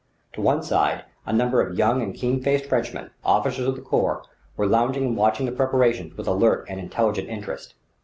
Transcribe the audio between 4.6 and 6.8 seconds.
lounging and watching the preparations with alert and